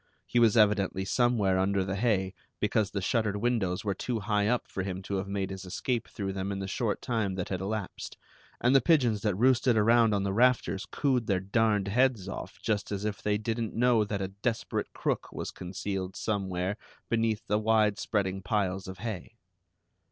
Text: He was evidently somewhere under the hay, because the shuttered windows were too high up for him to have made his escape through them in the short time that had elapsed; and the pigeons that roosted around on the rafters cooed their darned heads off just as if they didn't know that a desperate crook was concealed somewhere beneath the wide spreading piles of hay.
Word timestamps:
He 0.25 0.39
was 0.39 0.57
evidently 0.57 1.05
somewhere 1.05 1.59
under 1.59 1.83
the 1.85 1.95
hay, 1.95 2.33
because 2.59 2.89
the 2.89 3.03
shuttered 3.03 3.37
windows 3.37 3.85
were 3.85 3.93
too 3.93 4.21
high 4.21 4.47
up 4.47 4.67
for 4.67 4.81
him 4.81 5.03
to 5.03 5.17
have 5.17 5.27
made 5.27 5.51
his 5.51 5.63
escape 5.63 6.07
through 6.07 6.33
them 6.33 6.51
in 6.51 6.57
the 6.57 6.67
short 6.67 7.03
time 7.03 7.35
that 7.35 7.49
had 7.49 7.61
elapsed; 7.61 8.17
and 8.59 8.75
the 8.75 8.81
pigeons 8.81 9.21
that 9.21 9.35
roosted 9.35 9.77
around 9.77 10.15
on 10.15 10.23
the 10.23 10.33
rafters 10.33 10.87
cooed 10.87 11.27
their 11.27 11.39
darned 11.39 11.87
heads 11.87 12.27
off 12.27 12.57
just 12.63 12.91
as 12.91 13.05
if 13.05 13.21
they 13.21 13.37
didn't 13.37 13.75
know 13.75 14.03
that 14.03 14.23
a 14.23 14.29
desperate 14.29 14.91
crook 14.91 15.31
was 15.31 15.51
concealed 15.51 16.15
somewhere 16.15 16.77
beneath 17.07 17.45
the 17.45 17.59
wide 17.59 17.99
spreading 17.99 18.41
piles 18.41 18.87
of 18.87 18.97
hay. 18.97 19.37